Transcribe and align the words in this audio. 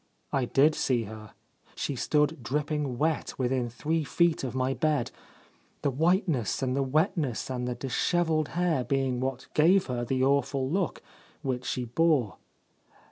I 0.33 0.45
did 0.45 0.73
see 0.73 1.03
her. 1.03 1.33
She 1.75 1.95
stood 1.95 2.41
dripping 2.41 2.97
wet 2.97 3.37
within 3.37 3.69
three 3.69 4.03
feet 4.03 4.43
of 4.43 4.55
my 4.55 4.73
bed, 4.73 5.11
the 5.83 5.91
whiteness 5.91 6.63
and 6.63 6.75
the 6.75 6.81
wetness 6.81 7.51
and 7.51 7.67
the 7.67 7.75
dishevelled 7.75 8.47
hair 8.57 8.83
being 8.83 9.19
what 9.19 9.45
gave 9.53 9.85
her 9.85 10.03
the 10.03 10.23
awful 10.23 10.67
look 10.67 11.03
which 11.43 11.65
she 11.65 11.85
bore. 11.85 12.37